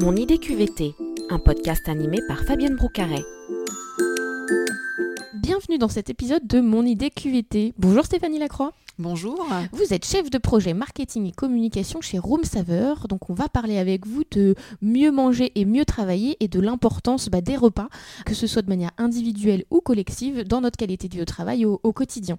Mon 0.00 0.16
idée 0.16 0.38
QVT, 0.38 0.94
un 1.28 1.38
podcast 1.38 1.86
animé 1.86 2.20
par 2.26 2.42
Fabienne 2.44 2.74
Broucaret. 2.74 3.22
Bienvenue 5.34 5.76
dans 5.76 5.90
cet 5.90 6.08
épisode 6.08 6.46
de 6.46 6.60
Mon 6.60 6.86
idée 6.86 7.10
QVT. 7.10 7.74
Bonjour 7.76 8.06
Stéphanie 8.06 8.38
Lacroix. 8.38 8.72
Bonjour. 9.00 9.46
Vous 9.72 9.94
êtes 9.94 10.04
chef 10.04 10.28
de 10.28 10.36
projet 10.36 10.74
marketing 10.74 11.26
et 11.26 11.32
communication 11.32 12.02
chez 12.02 12.18
Room 12.18 12.44
Saveur. 12.44 13.08
Donc 13.08 13.30
on 13.30 13.32
va 13.32 13.48
parler 13.48 13.78
avec 13.78 14.06
vous 14.06 14.24
de 14.30 14.54
mieux 14.82 15.10
manger 15.10 15.52
et 15.54 15.64
mieux 15.64 15.86
travailler 15.86 16.36
et 16.40 16.48
de 16.48 16.60
l'importance 16.60 17.30
bah, 17.30 17.40
des 17.40 17.56
repas, 17.56 17.88
que 18.26 18.34
ce 18.34 18.46
soit 18.46 18.60
de 18.60 18.68
manière 18.68 18.90
individuelle 18.98 19.64
ou 19.70 19.80
collective, 19.80 20.44
dans 20.44 20.60
notre 20.60 20.76
qualité 20.76 21.08
de 21.08 21.14
vie 21.14 21.22
au 21.22 21.24
travail 21.24 21.64
au, 21.64 21.78
quotidien. 21.94 22.36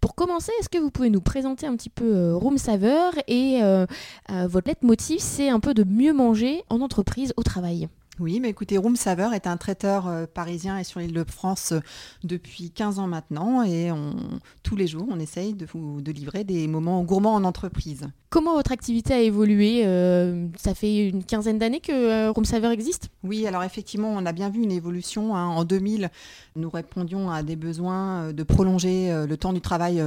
Pour 0.00 0.16
commencer, 0.16 0.50
est-ce 0.58 0.68
que 0.68 0.78
vous 0.78 0.90
pouvez 0.90 1.10
nous 1.10 1.20
présenter 1.20 1.68
un 1.68 1.76
petit 1.76 1.90
peu 1.90 2.12
euh, 2.12 2.34
Room 2.34 2.58
Saveur 2.58 3.12
et 3.28 3.62
euh, 3.62 3.86
euh, 4.30 4.48
votre 4.48 4.66
lettre 4.66 4.84
motif, 4.84 5.20
c'est 5.20 5.48
un 5.48 5.60
peu 5.60 5.74
de 5.74 5.84
mieux 5.84 6.12
manger 6.12 6.64
en 6.70 6.80
entreprise 6.80 7.32
au 7.36 7.44
travail? 7.44 7.88
Oui, 8.20 8.38
mais 8.38 8.50
écoutez, 8.50 8.76
Room 8.76 8.96
Saveur 8.96 9.32
est 9.32 9.46
un 9.46 9.56
traiteur 9.56 10.06
euh, 10.06 10.26
parisien 10.26 10.76
et 10.76 10.84
sur 10.84 11.00
l'île 11.00 11.14
de 11.14 11.24
France 11.24 11.72
euh, 11.72 11.80
depuis 12.22 12.70
15 12.70 12.98
ans 12.98 13.06
maintenant 13.06 13.62
et 13.62 13.90
on, 13.90 14.14
tous 14.62 14.76
les 14.76 14.86
jours, 14.86 15.06
on 15.10 15.18
essaye 15.18 15.54
de 15.54 15.64
vous 15.64 16.02
de 16.02 16.12
livrer 16.12 16.44
des 16.44 16.68
moments 16.68 17.02
gourmands 17.02 17.34
en 17.34 17.44
entreprise. 17.44 18.08
Comment 18.28 18.54
votre 18.54 18.72
activité 18.72 19.14
a 19.14 19.20
évolué 19.20 19.84
euh, 19.86 20.46
Ça 20.56 20.74
fait 20.74 21.08
une 21.08 21.24
quinzaine 21.24 21.58
d'années 21.58 21.80
que 21.80 22.28
Room 22.28 22.44
Saveur 22.44 22.72
existe? 22.72 23.08
Oui, 23.24 23.46
alors 23.46 23.64
effectivement, 23.64 24.12
on 24.14 24.26
a 24.26 24.32
bien 24.32 24.50
vu 24.50 24.62
une 24.62 24.72
évolution. 24.72 25.34
Hein. 25.34 25.46
En 25.46 25.64
2000, 25.64 26.10
nous 26.56 26.68
répondions 26.70 27.30
à 27.30 27.42
des 27.42 27.56
besoins 27.56 28.34
de 28.34 28.42
prolonger 28.42 29.26
le 29.26 29.36
temps 29.36 29.54
du 29.54 29.62
travail 29.62 30.04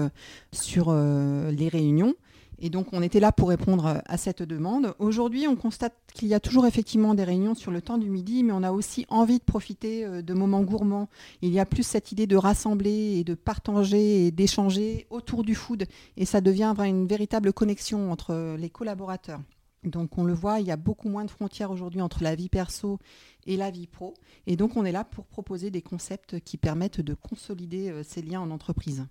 sur 0.52 0.94
les 0.94 1.68
réunions. 1.68 2.14
Et 2.60 2.70
donc, 2.70 2.88
on 2.92 3.02
était 3.02 3.20
là 3.20 3.32
pour 3.32 3.50
répondre 3.50 4.02
à 4.06 4.18
cette 4.18 4.44
demande. 4.44 4.94
Aujourd'hui, 5.00 5.48
on 5.48 5.56
constate 5.56 5.96
qu'il 6.14 6.28
y 6.28 6.34
a 6.34 6.40
toujours 6.40 6.66
effectivement 6.66 7.14
des 7.14 7.24
réunions 7.24 7.56
sur 7.56 7.72
le 7.72 7.82
temps 7.82 7.98
du 7.98 8.10
midi, 8.10 8.44
mais 8.44 8.54
on 8.54 8.64
a 8.64 8.72
aussi 8.72 9.06
envie 9.10 9.40
de 9.40 9.44
profiter 9.44 10.06
euh, 10.06 10.22
de 10.22 10.34
moments 10.34 10.62
gourmands. 10.62 11.10
Il 11.42 11.52
y 11.52 11.60
a 11.60 11.66
plus 11.66 11.84
cette 11.84 12.12
idée 12.12 12.28
de 12.28 12.38
rassembler 12.38 13.18
et 13.18 13.24
de 13.24 13.34
partager 13.34 14.28
et 14.28 14.32
d'échanger 14.32 15.08
autour 15.10 15.44
du 15.44 15.56
food. 15.56 15.86
Et 16.18 16.26
ça 16.26 16.42
devient 16.42 16.74
une 16.80 17.08
véritable 17.08 17.54
connexion 17.54 18.12
entre 18.12 18.56
les 18.58 18.70
collaborateurs. 18.70 19.42
Donc 19.84 20.18
on 20.18 20.24
le 20.24 20.34
voit, 20.34 20.60
il 20.60 20.68
y 20.68 20.72
a 20.72 20.78
beaucoup 20.78 21.10
moins 21.10 21.26
de 21.26 21.32
frontières 21.32 21.72
aujourd'hui 21.72 22.02
entre 22.02 22.24
la 22.24 22.36
vie 22.36 22.50
perso 22.50 23.00
et 23.46 23.58
la 23.58 23.70
vie 23.70 23.88
pro. 23.88 24.14
Et 24.48 24.56
donc 24.56 24.78
on 24.78 24.86
est 24.86 24.92
là 24.92 25.04
pour 25.04 25.26
proposer 25.26 25.72
des 25.72 25.82
concepts 25.82 26.40
qui 26.40 26.58
permettent 26.58 27.02
de 27.02 27.14
consolider 27.14 27.90
euh, 27.90 28.04
ces 28.04 28.22
liens 28.22 28.42
en 28.42 28.52
entreprise. 28.52 29.06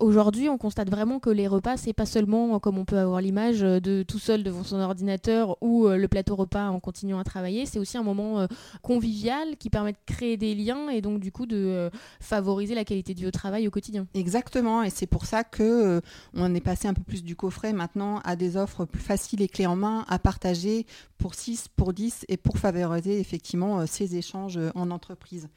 Aujourd'hui, 0.00 0.48
on 0.48 0.56
constate 0.56 0.88
vraiment 0.90 1.20
que 1.20 1.28
les 1.28 1.46
repas, 1.46 1.76
c'est 1.76 1.92
pas 1.92 2.06
seulement 2.06 2.54
euh, 2.54 2.58
comme 2.58 2.78
on 2.78 2.84
peut 2.86 2.98
avoir 2.98 3.20
l'image 3.20 3.62
euh, 3.62 3.78
de 3.78 4.02
tout 4.02 4.18
seul 4.18 4.42
devant 4.42 4.64
son 4.64 4.80
ordinateur 4.80 5.58
ou 5.60 5.86
euh, 5.86 5.98
le 5.98 6.08
plateau 6.08 6.34
repas 6.34 6.68
en 6.68 6.80
continuant 6.80 7.18
à 7.18 7.24
travailler. 7.24 7.66
C'est 7.66 7.78
aussi 7.78 7.98
un 7.98 8.02
moment 8.02 8.46
convivial 8.80 9.56
qui 9.58 9.68
permet 9.68 9.92
de 9.92 9.98
créer 10.06 10.36
des 10.36 10.54
liens 10.54 10.88
et 10.88 11.02
donc 11.02 11.20
du 11.20 11.30
coup 11.30 11.46
de 11.46 11.90
favoriser 12.20 12.74
la 12.74 12.84
qualité 12.84 13.14
du 13.14 13.30
travail 13.30 13.68
au 13.68 13.70
quotidien. 13.70 14.06
Exactement, 14.14 14.82
et 14.82 14.90
c'est 14.90 15.06
pour 15.06 15.26
ça 15.26 15.44
que 15.44 16.00
on 16.34 16.54
est 16.54 16.60
passé 16.60 16.88
un 16.88 16.94
peu 16.94 17.02
plus 17.02 17.22
du 17.22 17.36
coffret 17.36 17.72
maintenant 17.72 18.20
à 18.20 18.36
des 18.36 18.56
offres 18.56 18.84
plus 18.84 19.00
faciles 19.00 19.42
et 19.42 19.48
clés 19.48 19.66
en 19.66 19.76
main 19.76 20.04
à 20.08 20.18
partager 20.18 20.86
pour 21.18 21.34
6, 21.34 21.68
pour 21.68 21.92
10 21.92 22.24
et 22.28 22.36
pour 22.36 22.58
favoriser 22.58 23.20
effectivement 23.20 23.86
ces 23.86 24.16
échanges 24.16 24.58
en 24.74 24.90
entreprise 24.90 25.48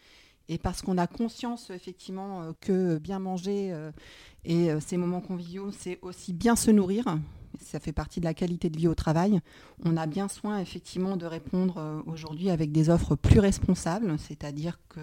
et 0.48 0.58
parce 0.58 0.82
qu'on 0.82 0.98
a 0.98 1.08
conscience 1.08 1.70
effectivement 1.70 2.42
euh, 2.42 2.52
que 2.62 2.98
bien 2.98 3.20
manger 3.20 3.72
euh, 3.72 3.92
et 4.44 4.72
euh, 4.72 4.80
ces 4.80 4.98
moments 4.98 5.22
conviviaux, 5.22 5.72
c'est 5.72 6.00
aussi 6.02 6.34
bien 6.34 6.56
se 6.56 6.72
nourrir. 6.72 7.18
Ça 7.62 7.80
fait 7.80 7.94
partie 7.94 8.20
de 8.20 8.26
la 8.26 8.34
qualité 8.34 8.70
de 8.70 8.78
vie 8.78 8.88
au 8.88 8.96
travail. 8.96 9.40
On 9.84 9.98
a 9.98 10.06
bien 10.08 10.28
soin 10.28 10.60
effectivement 10.60 11.16
de 11.16 11.26
répondre 11.26 12.04
aujourd'hui 12.06 12.50
avec 12.50 12.74
des 12.74 12.90
offres 12.90 13.16
plus 13.16 13.40
responsables, 13.40 14.20
c'est-à-dire 14.20 14.78
que 14.90 15.00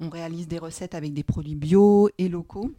on 0.00 0.08
réalise 0.08 0.46
des 0.46 0.58
recettes 0.58 0.94
avec 0.94 1.12
des 1.14 1.24
produits 1.24 1.56
bio 1.56 2.10
et 2.16 2.28
locaux. 2.28 2.70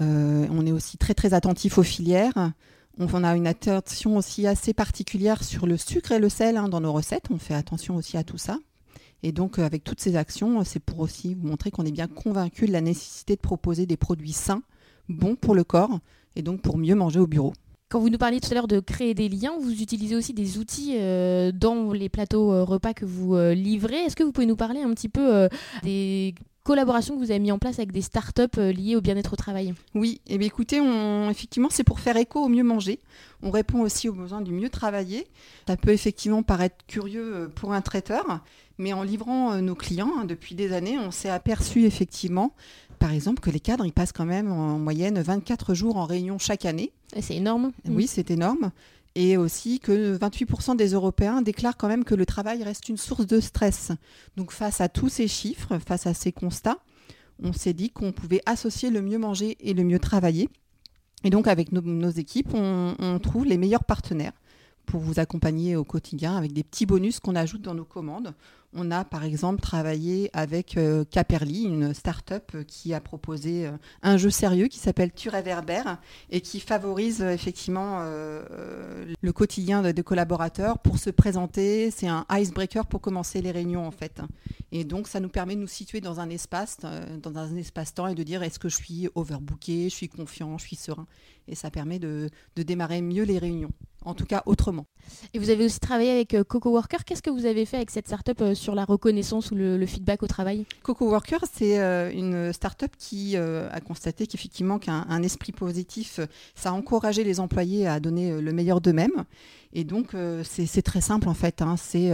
on 0.00 0.66
est 0.66 0.72
aussi 0.72 0.96
très 0.96 1.12
très 1.12 1.34
attentif 1.34 1.76
aux 1.76 1.82
filières. 1.82 2.52
On 2.98 3.22
a 3.22 3.36
une 3.36 3.46
attention 3.46 4.16
aussi 4.16 4.46
assez 4.46 4.72
particulière 4.72 5.44
sur 5.44 5.66
le 5.66 5.76
sucre 5.76 6.12
et 6.12 6.18
le 6.18 6.30
sel 6.30 6.56
hein, 6.56 6.70
dans 6.70 6.80
nos 6.80 6.94
recettes. 6.94 7.26
On 7.28 7.38
fait 7.38 7.52
attention 7.52 7.96
aussi 7.96 8.16
à 8.16 8.24
tout 8.24 8.38
ça 8.38 8.58
et 9.26 9.32
donc, 9.32 9.58
euh, 9.58 9.66
avec 9.66 9.82
toutes 9.82 10.00
ces 10.00 10.14
actions, 10.14 10.62
c'est 10.62 10.78
pour 10.78 11.00
aussi 11.00 11.34
vous 11.34 11.48
montrer 11.48 11.72
qu'on 11.72 11.84
est 11.84 11.90
bien 11.90 12.06
convaincu 12.06 12.68
de 12.68 12.72
la 12.72 12.80
nécessité 12.80 13.34
de 13.34 13.40
proposer 13.40 13.84
des 13.84 13.96
produits 13.96 14.30
sains, 14.30 14.62
bons 15.08 15.34
pour 15.34 15.56
le 15.56 15.64
corps, 15.64 15.98
et 16.36 16.42
donc 16.42 16.62
pour 16.62 16.78
mieux 16.78 16.94
manger 16.94 17.18
au 17.18 17.26
bureau. 17.26 17.52
Quand 17.88 17.98
vous 17.98 18.08
nous 18.08 18.18
parliez 18.18 18.38
tout 18.38 18.52
à 18.52 18.54
l'heure 18.54 18.68
de 18.68 18.78
créer 18.78 19.14
des 19.14 19.28
liens, 19.28 19.54
vous 19.60 19.82
utilisez 19.82 20.14
aussi 20.14 20.32
des 20.32 20.58
outils 20.58 20.94
euh, 20.94 21.50
dans 21.50 21.92
les 21.92 22.08
plateaux 22.08 22.52
euh, 22.52 22.62
repas 22.62 22.94
que 22.94 23.04
vous 23.04 23.36
livrez. 23.36 23.96
Est-ce 23.96 24.14
que 24.14 24.22
vous 24.22 24.30
pouvez 24.30 24.46
nous 24.46 24.54
parler 24.54 24.82
un 24.82 24.94
petit 24.94 25.08
peu 25.08 25.48
des 25.82 26.32
collaborations 26.66 27.14
que 27.14 27.20
vous 27.20 27.30
avez 27.30 27.38
mis 27.38 27.52
en 27.52 27.58
place 27.58 27.78
avec 27.78 27.92
des 27.92 28.02
startups 28.02 28.58
liées 28.58 28.96
au 28.96 29.00
bien-être 29.00 29.32
au 29.32 29.36
travail 29.36 29.72
Oui, 29.94 30.20
et 30.26 30.34
eh 30.34 30.38
bien 30.38 30.48
écoutez, 30.48 30.80
on, 30.80 31.30
effectivement, 31.30 31.68
c'est 31.70 31.84
pour 31.84 32.00
faire 32.00 32.16
écho 32.16 32.44
au 32.44 32.48
mieux 32.48 32.64
manger. 32.64 32.98
On 33.42 33.52
répond 33.52 33.80
aussi 33.82 34.08
aux 34.08 34.12
besoins 34.12 34.40
du 34.40 34.52
mieux 34.52 34.68
travailler. 34.68 35.28
Ça 35.68 35.76
peut 35.76 35.92
effectivement 35.92 36.42
paraître 36.42 36.76
curieux 36.88 37.50
pour 37.54 37.72
un 37.72 37.80
traiteur, 37.82 38.40
mais 38.78 38.92
en 38.92 39.04
livrant 39.04 39.52
euh, 39.52 39.60
nos 39.60 39.76
clients 39.76 40.10
hein, 40.18 40.24
depuis 40.24 40.56
des 40.56 40.72
années, 40.72 40.98
on 40.98 41.12
s'est 41.12 41.30
aperçu 41.30 41.84
effectivement, 41.84 42.52
par 42.98 43.12
exemple, 43.12 43.40
que 43.40 43.50
les 43.50 43.60
cadres, 43.60 43.86
ils 43.86 43.92
passent 43.92 44.12
quand 44.12 44.26
même 44.26 44.50
en 44.50 44.78
moyenne 44.78 45.20
24 45.20 45.72
jours 45.72 45.96
en 45.96 46.04
réunion 46.04 46.38
chaque 46.38 46.64
année. 46.64 46.90
C'est 47.20 47.36
énorme. 47.36 47.70
Oui, 47.88 48.08
c'est 48.08 48.30
énorme. 48.32 48.72
Et 49.18 49.38
aussi 49.38 49.80
que 49.80 50.18
28% 50.18 50.76
des 50.76 50.90
Européens 50.92 51.40
déclarent 51.40 51.78
quand 51.78 51.88
même 51.88 52.04
que 52.04 52.14
le 52.14 52.26
travail 52.26 52.62
reste 52.62 52.90
une 52.90 52.98
source 52.98 53.26
de 53.26 53.40
stress. 53.40 53.92
Donc 54.36 54.52
face 54.52 54.82
à 54.82 54.90
tous 54.90 55.08
ces 55.08 55.26
chiffres, 55.26 55.78
face 55.78 56.06
à 56.06 56.12
ces 56.12 56.32
constats, 56.32 56.76
on 57.42 57.54
s'est 57.54 57.72
dit 57.72 57.88
qu'on 57.88 58.12
pouvait 58.12 58.42
associer 58.44 58.90
le 58.90 59.00
mieux 59.00 59.16
manger 59.16 59.56
et 59.60 59.72
le 59.72 59.84
mieux 59.84 59.98
travailler. 59.98 60.50
Et 61.24 61.30
donc 61.30 61.46
avec 61.46 61.72
nos, 61.72 62.10
équipes, 62.10 62.52
on 62.52 63.18
trouve 63.22 63.46
les 63.46 63.56
meilleurs 63.56 63.84
partenaires 63.84 64.34
pour 64.84 65.00
vous 65.00 65.18
accompagner 65.18 65.76
au 65.76 65.84
quotidien 65.84 66.36
avec 66.36 66.52
des 66.52 66.62
petits 66.62 66.84
bonus 66.84 67.18
qu'on 67.18 67.36
ajoute 67.36 67.62
dans 67.62 67.74
nos 67.74 67.86
commandes. 67.86 68.34
On 68.72 68.90
a 68.90 69.04
par 69.04 69.24
exemple 69.24 69.60
travaillé 69.60 70.30
avec 70.32 70.76
euh, 70.76 71.04
Caperly, 71.04 71.64
une 71.64 71.94
start-up 71.94 72.50
euh, 72.54 72.64
qui 72.64 72.94
a 72.94 73.00
proposé 73.00 73.66
euh, 73.66 73.72
un 74.02 74.16
jeu 74.16 74.30
sérieux 74.30 74.66
qui 74.66 74.78
s'appelle 74.78 75.12
Tu 75.12 75.30
et 76.30 76.40
qui 76.40 76.60
favorise 76.60 77.22
effectivement 77.22 78.00
le 78.00 79.32
quotidien 79.32 79.82
des 79.82 80.02
collaborateurs 80.02 80.78
pour 80.78 80.98
se 80.98 81.10
présenter. 81.10 81.90
C'est 81.90 82.08
un 82.08 82.26
icebreaker 82.30 82.86
pour 82.86 83.00
commencer 83.00 83.42
les 83.42 83.50
réunions 83.50 83.86
en 83.86 83.90
fait. 83.90 84.20
Et 84.72 84.84
donc 84.84 85.08
ça 85.08 85.20
nous 85.20 85.28
permet 85.28 85.54
de 85.54 85.60
nous 85.60 85.66
situer 85.66 86.00
dans 86.00 86.20
un 86.20 86.30
espace, 86.30 86.78
dans 87.22 87.38
un 87.38 87.56
espace-temps 87.56 88.08
et 88.08 88.14
de 88.14 88.22
dire 88.22 88.42
est-ce 88.42 88.58
que 88.58 88.68
je 88.68 88.76
suis 88.76 89.08
overbooké, 89.14 89.88
je 89.88 89.94
suis 89.94 90.08
confiant, 90.08 90.58
je 90.58 90.64
suis 90.64 90.76
serein? 90.76 91.06
Et 91.48 91.54
ça 91.54 91.70
permet 91.70 91.98
de 91.98 92.30
démarrer 92.56 93.02
mieux 93.02 93.24
les 93.24 93.38
réunions 93.38 93.72
en 94.06 94.14
tout 94.14 94.24
cas 94.24 94.42
autrement. 94.46 94.86
Et 95.34 95.38
vous 95.38 95.50
avez 95.50 95.64
aussi 95.64 95.80
travaillé 95.80 96.10
avec 96.10 96.36
Coco 96.48 96.70
Worker. 96.70 97.04
Qu'est-ce 97.04 97.22
que 97.22 97.30
vous 97.30 97.44
avez 97.44 97.66
fait 97.66 97.76
avec 97.76 97.90
cette 97.90 98.06
startup 98.06 98.40
sur 98.56 98.74
la 98.74 98.84
reconnaissance 98.84 99.50
ou 99.50 99.54
le, 99.54 99.86
feedback 99.86 100.22
au 100.22 100.26
travail 100.26 100.66
Coco 100.82 101.08
Worker, 101.08 101.40
c'est 101.52 101.78
euh, 101.78 102.10
une 102.12 102.52
startup 102.52 102.90
qui 102.98 103.36
a 103.36 103.80
constaté 103.80 104.26
qu'effectivement 104.26 104.78
qu'un 104.78 105.22
esprit 105.22 105.52
positif, 105.52 106.20
ça 106.54 106.70
a 106.70 106.72
encouragé 106.72 107.24
les 107.24 107.38
employés 107.40 107.86
à 107.86 108.00
donner 108.00 108.40
le 108.40 108.52
meilleur 108.52 108.80
d'eux-mêmes. 108.80 109.24
Et 109.72 109.84
donc, 109.84 110.16
c'est 110.44 110.82
très 110.82 111.00
simple 111.00 111.28
en 111.28 111.34
fait. 111.34 111.60
Hein. 111.62 111.76
c'est 111.76 112.10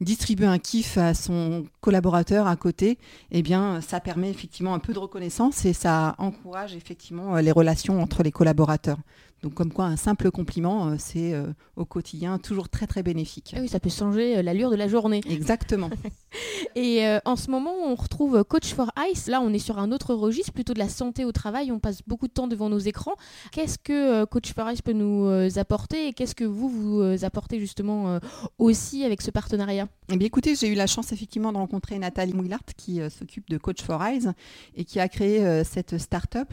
distribuer 0.00 0.46
un 0.46 0.58
kiff 0.58 0.96
à 0.98 1.14
son 1.14 1.64
collaborateur 1.80 2.46
à 2.46 2.56
côté. 2.56 2.98
Eh 3.30 3.42
bien, 3.42 3.80
ça 3.80 4.00
permet 4.00 4.30
effectivement 4.30 4.74
un 4.74 4.78
peu 4.78 4.92
de 4.92 4.98
reconnaissance 4.98 5.64
et 5.64 5.72
ça 5.72 6.14
encourage 6.18 6.74
effectivement 6.74 7.36
les 7.36 7.52
relations 7.52 8.00
entre 8.00 8.22
les 8.22 8.32
collaborateurs. 8.32 8.98
Donc 9.42 9.54
comme 9.54 9.72
quoi 9.72 9.86
un 9.86 9.96
simple 9.96 10.30
compliment, 10.30 10.88
euh, 10.88 10.94
c'est 10.98 11.34
euh, 11.34 11.52
au 11.76 11.84
quotidien 11.84 12.38
toujours 12.38 12.68
très 12.68 12.86
très 12.86 13.02
bénéfique. 13.02 13.52
Ah 13.56 13.60
oui, 13.60 13.68
ça 13.68 13.80
peut 13.80 13.90
changer 13.90 14.38
euh, 14.38 14.42
l'allure 14.42 14.70
de 14.70 14.76
la 14.76 14.86
journée. 14.86 15.20
Exactement. 15.28 15.90
Et 16.76 17.04
en 17.24 17.36
ce 17.36 17.50
moment, 17.50 17.72
on 17.84 17.96
Coach 18.44 18.74
for 18.74 18.90
Ice. 19.10 19.26
Là, 19.28 19.40
on 19.40 19.52
est 19.52 19.58
sur 19.58 19.78
un 19.78 19.92
autre 19.92 20.14
registre, 20.14 20.52
plutôt 20.52 20.74
de 20.74 20.78
la 20.78 20.88
santé 20.88 21.24
au 21.24 21.32
travail. 21.32 21.72
On 21.72 21.78
passe 21.78 22.00
beaucoup 22.06 22.28
de 22.28 22.32
temps 22.32 22.46
devant 22.46 22.68
nos 22.68 22.78
écrans. 22.78 23.14
Qu'est-ce 23.52 23.78
que 23.78 24.24
Coach 24.24 24.52
for 24.52 24.70
Ice 24.70 24.82
peut 24.82 24.92
nous 24.92 25.28
apporter 25.58 26.08
et 26.08 26.12
qu'est-ce 26.12 26.34
que 26.34 26.44
vous 26.44 26.68
vous 26.68 27.24
apportez 27.24 27.58
justement 27.60 28.18
aussi 28.58 29.04
avec 29.04 29.22
ce 29.22 29.30
partenariat? 29.30 29.88
Eh 30.10 30.16
bien, 30.16 30.26
écoutez, 30.26 30.54
j'ai 30.54 30.68
eu 30.68 30.74
la 30.74 30.86
chance 30.86 31.12
effectivement 31.12 31.52
de 31.52 31.58
rencontrer 31.58 31.98
Nathalie 31.98 32.34
Mouillard 32.34 32.64
qui 32.76 33.00
s'occupe 33.10 33.48
de 33.48 33.58
Coach 33.58 33.82
for 33.82 34.02
Eyes 34.02 34.28
et 34.76 34.84
qui 34.84 35.00
a 35.00 35.08
créé 35.08 35.62
cette 35.64 35.98
start-up 35.98 36.48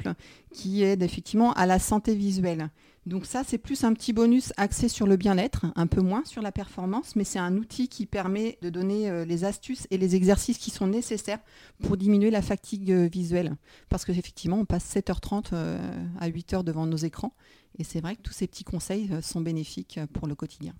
qui 0.53 0.83
aide 0.83 1.03
effectivement 1.03 1.53
à 1.53 1.65
la 1.65 1.79
santé 1.79 2.15
visuelle. 2.15 2.69
Donc 3.09 3.25
ça, 3.25 3.41
c'est 3.43 3.57
plus 3.57 3.83
un 3.83 3.93
petit 3.93 4.13
bonus 4.13 4.53
axé 4.55 4.87
sur 4.87 5.07
le 5.07 5.17
bien-être, 5.17 5.65
un 5.75 5.87
peu 5.87 5.99
moins 5.99 6.23
sur 6.25 6.43
la 6.43 6.51
performance, 6.51 7.15
mais 7.15 7.23
c'est 7.23 7.39
un 7.39 7.57
outil 7.57 7.87
qui 7.87 8.05
permet 8.05 8.59
de 8.61 8.69
donner 8.69 9.09
euh, 9.09 9.25
les 9.25 9.45
astuces 9.45 9.87
et 9.89 9.97
les 9.97 10.15
exercices 10.15 10.59
qui 10.59 10.69
sont 10.69 10.85
nécessaires 10.85 11.39
pour 11.81 11.97
diminuer 11.97 12.29
la 12.29 12.43
fatigue 12.43 12.91
euh, 12.91 13.09
visuelle. 13.11 13.55
Parce 13.89 14.05
qu'effectivement, 14.05 14.59
on 14.59 14.65
passe 14.65 14.95
7h30 14.95 15.45
euh, 15.53 15.79
à 16.19 16.29
8h 16.29 16.63
devant 16.63 16.85
nos 16.85 16.97
écrans. 16.97 17.33
Et 17.79 17.83
c'est 17.83 18.01
vrai 18.01 18.15
que 18.15 18.21
tous 18.21 18.33
ces 18.33 18.45
petits 18.45 18.65
conseils 18.65 19.09
sont 19.21 19.41
bénéfiques 19.41 19.99
pour 20.13 20.27
le 20.27 20.35
quotidien. 20.35 20.73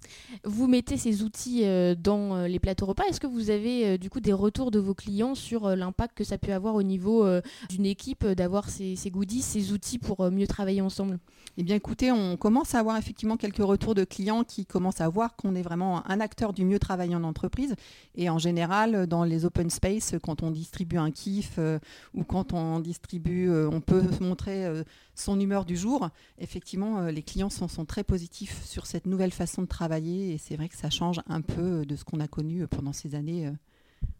Vous 0.43 0.67
mettez 0.67 0.97
ces 0.97 1.23
outils 1.23 1.63
dans 1.97 2.45
les 2.45 2.59
plateaux 2.59 2.85
repas. 2.85 3.03
Est-ce 3.09 3.21
que 3.21 3.27
vous 3.27 3.49
avez 3.49 3.97
du 3.97 4.09
coup 4.09 4.19
des 4.19 4.33
retours 4.33 4.69
de 4.69 4.79
vos 4.79 4.93
clients 4.93 5.33
sur 5.33 5.75
l'impact 5.75 6.17
que 6.17 6.23
ça 6.23 6.37
peut 6.37 6.53
avoir 6.53 6.75
au 6.75 6.83
niveau 6.83 7.25
d'une 7.69 7.85
équipe 7.85 8.25
d'avoir 8.25 8.69
ces, 8.69 8.97
ces, 8.97 9.11
goodies, 9.11 9.41
ces 9.41 9.71
outils 9.71 9.97
pour 9.97 10.29
mieux 10.29 10.47
travailler 10.47 10.81
ensemble? 10.81 11.19
Eh 11.57 11.63
bien 11.63 11.75
écoutez, 11.75 12.11
on 12.11 12.37
commence 12.37 12.75
à 12.75 12.79
avoir 12.79 12.97
effectivement 12.97 13.37
quelques 13.37 13.63
retours 13.63 13.95
de 13.95 14.03
clients 14.03 14.43
qui 14.43 14.65
commencent 14.65 15.01
à 15.01 15.09
voir 15.09 15.35
qu'on 15.35 15.55
est 15.55 15.61
vraiment 15.61 16.07
un 16.09 16.19
acteur 16.19 16.53
du 16.53 16.65
mieux 16.65 16.79
travailler 16.79 17.15
en 17.15 17.23
entreprise. 17.23 17.75
Et 18.15 18.29
en 18.29 18.39
général, 18.39 19.07
dans 19.07 19.23
les 19.23 19.45
open 19.45 19.69
space, 19.69 20.15
quand 20.23 20.43
on 20.43 20.51
distribue 20.51 20.97
un 20.97 21.11
kiff 21.11 21.59
ou 22.13 22.23
quand 22.23 22.53
on 22.53 22.79
distribue, 22.79 23.49
on 23.49 23.81
peut 23.81 24.03
montrer 24.21 24.83
son 25.15 25.39
humeur 25.39 25.65
du 25.65 25.75
jour, 25.75 26.09
effectivement, 26.37 26.88
les 27.11 27.23
clients 27.23 27.49
sont, 27.49 27.67
sont, 27.67 27.85
très 27.85 28.03
positifs 28.03 28.63
sur 28.65 28.85
cette 28.85 29.05
nouvelle 29.05 29.31
façon 29.31 29.61
de 29.61 29.67
travailler 29.67 30.33
et 30.33 30.37
c'est 30.37 30.55
vrai 30.55 30.69
que 30.69 30.75
ça 30.75 30.89
change 30.89 31.21
un 31.27 31.41
peu 31.41 31.85
de 31.85 31.95
ce 31.95 32.03
qu'on 32.03 32.19
a 32.19 32.27
connu 32.27 32.67
pendant 32.67 32.93
ces 32.93 33.15
années 33.15 33.51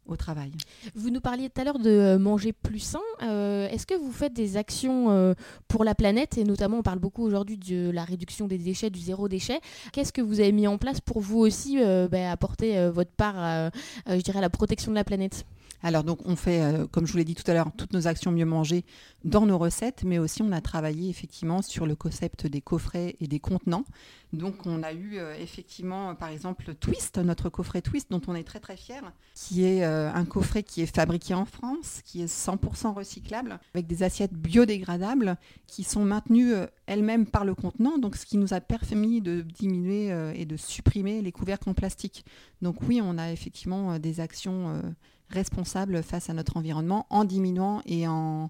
au 0.06 0.16
travail. 0.16 0.52
Vous 0.96 1.12
nous 1.12 1.22
parliez 1.22 1.50
tout 1.50 1.62
à 1.62 1.64
l'heure 1.64 1.80
de 1.80 1.90
euh, 1.90 2.18
manger 2.18 2.52
plus 2.52 2.80
sain. 2.80 3.00
Euh, 3.22 3.68
est-ce 3.70 3.86
que 3.86 3.94
vous 3.94 4.12
faites 4.12 4.34
des 4.34 4.58
actions 4.58 5.12
euh, 5.12 5.34
pour 5.68 5.84
la 5.84 5.94
planète 5.94 6.38
et 6.38 6.44
notamment 6.44 6.80
on 6.80 6.82
parle 6.82 7.00
beaucoup 7.00 7.24
aujourd'hui 7.24 7.58
de 7.58 7.92
la 7.92 8.04
réduction 8.04 8.48
des 8.48 8.58
déchets, 8.58 8.90
du 8.90 9.00
zéro 9.00 9.28
déchet. 9.28 9.60
Qu'est-ce 9.94 10.12
que 10.12 10.22
vous 10.22 10.40
avez 10.40 10.52
mis 10.52 10.68
en 10.68 10.78
place 10.78 11.00
pour 11.00 11.20
vous 11.20 11.38
aussi 11.38 11.78
bah, 12.10 12.32
apporter 12.32 12.90
votre 12.90 13.12
part, 13.12 13.72
je 14.08 14.22
dirais, 14.22 14.40
à 14.40 14.42
la 14.42 14.50
protection 14.50 14.92
de 14.92 14.96
la 14.96 15.04
planète? 15.04 15.46
Alors 15.82 16.04
donc 16.04 16.20
on 16.26 16.36
fait, 16.36 16.62
euh, 16.62 16.88
comme 16.88 17.06
je 17.08 17.12
vous 17.14 17.18
l'ai 17.18 17.26
dit 17.26 17.36
tout 17.36 17.50
à 17.50 17.54
l'heure, 17.54 17.72
toutes 17.76 17.94
nos 17.94 18.08
actions 18.08 18.32
mieux 18.32 18.46
manger 18.46 18.84
dans 19.24 19.46
nos 19.46 19.58
recettes, 19.58 20.04
mais 20.04 20.20
aussi 20.20 20.42
on 20.42 20.52
a 20.52 20.62
travaillé 20.62 21.10
effectivement 21.10 21.62
sur 21.62 21.86
le 21.86 21.96
concept 21.96 22.48
des 22.48 22.62
coffrets 22.62 23.16
et 23.22 23.28
des 23.28 23.40
contenants. 23.40 23.86
Donc 24.34 24.66
on 24.66 24.84
a 24.84 24.92
eu 24.92 25.18
euh, 25.18 25.36
effectivement 25.40 26.16
par 26.16 26.30
exemple 26.30 26.74
Twist, 26.76 27.18
notre 27.18 27.50
coffret 27.50 27.82
Twist 27.82 28.12
dont 28.12 28.22
on 28.28 28.36
est 28.36 28.44
très 28.44 28.60
très 28.60 28.76
fier, 28.76 29.02
qui 29.34 29.64
est 29.64 29.86
euh, 29.86 30.12
un 30.14 30.26
coffret 30.26 30.64
qui 30.64 30.82
est 30.82 30.94
fabriqué 30.94 31.34
en 31.34 31.46
France, 31.46 32.02
qui 32.04 32.22
est 32.22 32.32
100% 32.34 32.94
recyclable, 32.94 33.60
avec 33.74 33.88
des 33.88 34.04
assiettes 34.04 34.34
biodégradables 34.34 35.38
qui 35.66 35.84
sont 35.84 36.04
maintenues 36.04 36.54
elles-mêmes 36.88 37.26
par 37.26 37.46
le 37.46 37.56
contenant, 37.56 37.98
donc 37.98 38.18
ce 38.18 38.26
qui 38.26 38.38
nous 38.38 38.54
a 38.54 38.60
permis 38.60 39.22
de 39.22 39.42
diminuer 39.42 40.10
et 40.36 40.46
de 40.46 40.58
supprimer 40.58 41.22
les 41.22 41.32
couvercles 41.32 41.70
en 41.70 41.74
plastique. 41.74 42.26
Donc 42.62 42.78
oui, 42.88 43.00
on 43.04 43.18
a 43.18 43.32
effectivement 43.32 43.98
des 44.00 44.20
actions 44.20 44.82
responsable 45.30 46.04
face 46.04 46.30
à 46.30 46.34
notre 46.34 46.58
environnement 46.58 47.06
en 47.10 47.24
diminuant 47.24 47.82
et 47.86 48.08
en, 48.08 48.50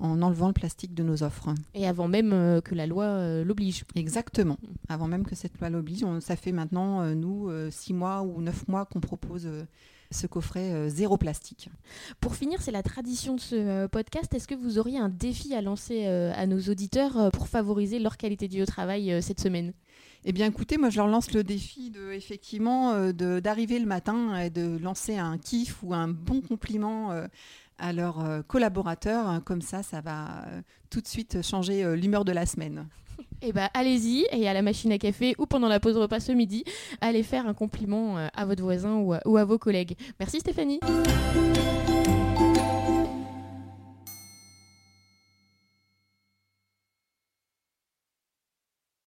en 0.00 0.22
enlevant 0.22 0.48
le 0.48 0.52
plastique 0.52 0.94
de 0.94 1.02
nos 1.02 1.22
offres. 1.22 1.54
Et 1.74 1.86
avant 1.86 2.08
même 2.08 2.32
euh, 2.32 2.60
que 2.60 2.74
la 2.74 2.86
loi 2.86 3.04
euh, 3.04 3.44
l'oblige. 3.44 3.84
Exactement. 3.94 4.58
Avant 4.88 5.08
même 5.08 5.26
que 5.26 5.34
cette 5.34 5.58
loi 5.58 5.70
l'oblige. 5.70 6.04
ça 6.20 6.36
fait 6.36 6.52
maintenant, 6.52 7.02
euh, 7.02 7.14
nous, 7.14 7.50
six 7.70 7.94
mois 7.94 8.22
ou 8.22 8.40
neuf 8.40 8.66
mois 8.68 8.86
qu'on 8.86 9.00
propose 9.00 9.48
ce 10.10 10.26
coffret 10.26 10.88
zéro 10.88 11.18
plastique. 11.18 11.70
Pour 12.20 12.34
finir, 12.34 12.62
c'est 12.62 12.70
la 12.70 12.82
tradition 12.82 13.34
de 13.34 13.40
ce 13.40 13.86
podcast. 13.88 14.32
Est-ce 14.34 14.48
que 14.48 14.54
vous 14.54 14.78
auriez 14.78 14.98
un 14.98 15.10
défi 15.10 15.54
à 15.54 15.60
lancer 15.60 16.06
à 16.06 16.46
nos 16.46 16.60
auditeurs 16.60 17.30
pour 17.32 17.48
favoriser 17.48 17.98
leur 17.98 18.16
qualité 18.16 18.48
de 18.48 18.54
vie 18.54 18.62
au 18.62 18.66
travail 18.66 19.22
cette 19.22 19.40
semaine? 19.40 19.72
Eh 20.24 20.32
bien, 20.32 20.46
écoutez, 20.46 20.78
moi, 20.78 20.90
je 20.90 20.96
leur 20.96 21.06
lance 21.06 21.32
le 21.32 21.44
défi 21.44 21.90
de, 21.90 22.18
euh, 22.60 23.40
d'arriver 23.40 23.78
le 23.78 23.86
matin 23.86 24.36
et 24.38 24.50
de 24.50 24.78
lancer 24.78 25.16
un 25.16 25.38
kiff 25.38 25.82
ou 25.82 25.94
un 25.94 26.08
bon 26.08 26.40
compliment 26.40 27.12
euh, 27.12 27.26
à 27.78 27.92
leurs 27.92 28.24
euh, 28.24 28.42
collaborateurs. 28.42 29.42
Comme 29.44 29.62
ça, 29.62 29.82
ça 29.82 30.00
va 30.00 30.44
tout 30.90 31.00
de 31.00 31.06
suite 31.06 31.42
changer 31.42 31.96
l'humeur 31.96 32.24
de 32.24 32.32
la 32.32 32.46
semaine. 32.46 32.86
Eh 33.40 33.52
bien, 33.52 33.68
allez-y 33.72 34.26
et 34.32 34.48
à 34.48 34.52
la 34.52 34.62
machine 34.62 34.90
à 34.90 34.98
café 34.98 35.34
ou 35.38 35.46
pendant 35.46 35.68
la 35.68 35.78
pause 35.78 35.96
repas 35.96 36.18
ce 36.18 36.32
midi, 36.32 36.64
allez 37.00 37.22
faire 37.22 37.46
un 37.46 37.54
compliment 37.54 38.16
à 38.16 38.44
votre 38.44 38.62
voisin 38.62 38.96
ou 38.96 39.36
à 39.36 39.44
vos 39.44 39.58
collègues. 39.58 39.96
Merci 40.18 40.40
Stéphanie. 40.40 40.80